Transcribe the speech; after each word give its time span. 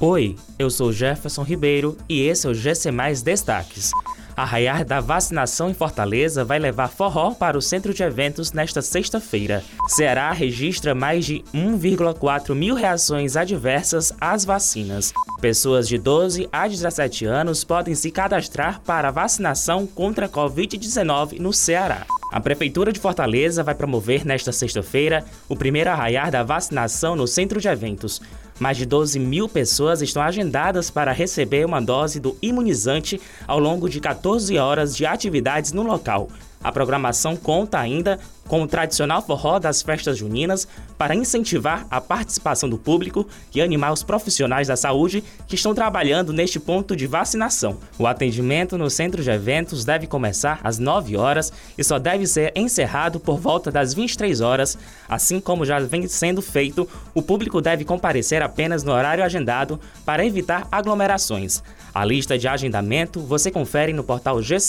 Oi, 0.00 0.36
eu 0.56 0.70
sou 0.70 0.92
Jefferson 0.92 1.42
Ribeiro 1.42 1.96
e 2.08 2.22
esse 2.22 2.46
é 2.46 2.50
o 2.50 2.54
GC 2.54 2.92
Mais 2.92 3.20
Destaques. 3.20 3.90
A 4.36 4.44
raiar 4.44 4.84
da 4.84 5.00
vacinação 5.00 5.68
em 5.68 5.74
Fortaleza 5.74 6.44
vai 6.44 6.60
levar 6.60 6.86
forró 6.86 7.32
para 7.32 7.58
o 7.58 7.60
centro 7.60 7.92
de 7.92 8.04
eventos 8.04 8.52
nesta 8.52 8.80
sexta-feira. 8.80 9.64
Ceará 9.88 10.30
registra 10.30 10.94
mais 10.94 11.26
de 11.26 11.42
1,4 11.52 12.54
mil 12.54 12.76
reações 12.76 13.36
adversas 13.36 14.12
às 14.20 14.44
vacinas. 14.44 15.12
Pessoas 15.40 15.88
de 15.88 15.98
12 15.98 16.48
a 16.52 16.68
17 16.68 17.24
anos 17.24 17.64
podem 17.64 17.96
se 17.96 18.12
cadastrar 18.12 18.80
para 18.82 19.10
vacinação 19.10 19.84
contra 19.84 20.26
a 20.26 20.28
Covid-19 20.28 21.40
no 21.40 21.52
Ceará. 21.52 22.06
A 22.30 22.40
Prefeitura 22.40 22.92
de 22.92 23.00
Fortaleza 23.00 23.64
vai 23.64 23.74
promover 23.74 24.24
nesta 24.24 24.52
sexta-feira 24.52 25.24
o 25.48 25.56
primeiro 25.56 25.90
arraiar 25.90 26.30
da 26.30 26.42
vacinação 26.42 27.16
no 27.16 27.26
centro 27.26 27.58
de 27.58 27.66
eventos. 27.66 28.20
Mais 28.58 28.76
de 28.76 28.84
12 28.84 29.18
mil 29.18 29.48
pessoas 29.48 30.02
estão 30.02 30.22
agendadas 30.22 30.90
para 30.90 31.12
receber 31.12 31.64
uma 31.64 31.80
dose 31.80 32.18
do 32.18 32.36
imunizante 32.42 33.20
ao 33.46 33.58
longo 33.58 33.88
de 33.88 34.00
14 34.00 34.56
horas 34.58 34.96
de 34.96 35.06
atividades 35.06 35.72
no 35.72 35.82
local. 35.82 36.28
A 36.62 36.72
programação 36.72 37.36
conta 37.36 37.78
ainda 37.78 38.18
com 38.48 38.62
o 38.62 38.66
tradicional 38.66 39.22
forró 39.22 39.58
das 39.58 39.82
festas 39.82 40.16
juninas 40.16 40.66
para 40.96 41.14
incentivar 41.14 41.86
a 41.90 42.00
participação 42.00 42.68
do 42.68 42.78
público 42.78 43.28
e 43.54 43.60
animar 43.60 43.92
os 43.92 44.02
profissionais 44.02 44.66
da 44.66 44.76
saúde 44.76 45.22
que 45.46 45.54
estão 45.54 45.74
trabalhando 45.74 46.32
neste 46.32 46.58
ponto 46.58 46.96
de 46.96 47.06
vacinação. 47.06 47.76
O 47.98 48.06
atendimento 48.06 48.78
no 48.78 48.88
centro 48.88 49.22
de 49.22 49.30
eventos 49.30 49.84
deve 49.84 50.06
começar 50.06 50.60
às 50.64 50.78
9 50.78 51.16
horas 51.16 51.52
e 51.76 51.84
só 51.84 51.98
deve 51.98 52.26
ser 52.26 52.52
encerrado 52.56 53.20
por 53.20 53.38
volta 53.38 53.70
das 53.70 53.92
23 53.92 54.40
horas. 54.40 54.78
Assim 55.08 55.40
como 55.40 55.64
já 55.64 55.78
vem 55.78 56.08
sendo 56.08 56.40
feito, 56.40 56.88
o 57.14 57.22
público 57.22 57.60
deve 57.60 57.84
comparecer 57.84 58.42
apenas 58.42 58.82
no 58.82 58.92
horário 58.92 59.22
agendado 59.22 59.78
para 60.04 60.24
evitar 60.24 60.66
aglomerações. 60.72 61.62
A 61.94 62.04
lista 62.04 62.38
de 62.38 62.48
agendamento 62.48 63.20
você 63.20 63.50
confere 63.50 63.92
no 63.92 64.02
portal 64.02 64.42
GC. 64.42 64.68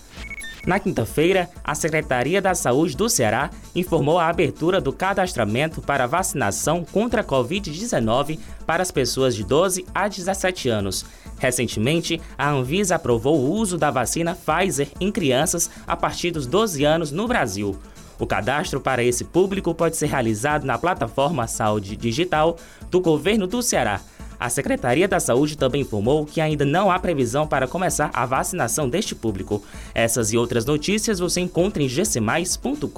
Na 0.65 0.79
quinta-feira, 0.79 1.49
a 1.63 1.73
Secretaria 1.73 2.39
da 2.39 2.53
Saúde 2.53 2.95
do 2.95 3.09
Ceará 3.09 3.49
informou 3.73 4.19
a 4.19 4.27
abertura 4.27 4.79
do 4.79 4.93
cadastramento 4.93 5.81
para 5.81 6.05
vacinação 6.05 6.85
contra 6.85 7.21
a 7.21 7.23
Covid-19 7.23 8.37
para 8.65 8.83
as 8.83 8.91
pessoas 8.91 9.35
de 9.35 9.43
12 9.43 9.85
a 9.93 10.07
17 10.07 10.69
anos. 10.69 11.03
Recentemente, 11.39 12.21
a 12.37 12.51
Anvisa 12.51 12.95
aprovou 12.95 13.39
o 13.39 13.51
uso 13.51 13.75
da 13.75 13.89
vacina 13.89 14.35
Pfizer 14.35 14.89
em 14.99 15.11
crianças 15.11 15.67
a 15.87 15.97
partir 15.97 16.29
dos 16.29 16.45
12 16.45 16.83
anos 16.83 17.11
no 17.11 17.27
Brasil. 17.27 17.75
O 18.19 18.27
cadastro 18.27 18.79
para 18.79 19.03
esse 19.03 19.23
público 19.23 19.73
pode 19.73 19.97
ser 19.97 20.05
realizado 20.05 20.63
na 20.63 20.77
plataforma 20.77 21.47
Saúde 21.47 21.95
Digital 21.95 22.55
do 22.91 23.01
Governo 23.01 23.47
do 23.47 23.63
Ceará 23.63 23.99
a 24.41 24.49
Secretaria 24.49 25.07
da 25.07 25.19
Saúde 25.19 25.55
também 25.55 25.81
informou 25.81 26.25
que 26.25 26.41
ainda 26.41 26.65
não 26.65 26.89
há 26.89 26.97
previsão 26.97 27.45
para 27.45 27.67
começar 27.67 28.09
a 28.11 28.25
vacinação 28.25 28.89
deste 28.89 29.13
público. 29.13 29.63
Essas 29.93 30.33
e 30.33 30.37
outras 30.37 30.65
notícias 30.65 31.19
você 31.19 31.41
encontra 31.41 31.83
em 31.83 31.87
gcmais.com.br. 31.87 32.89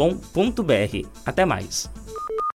Até 1.26 1.44
mais. 1.44 1.90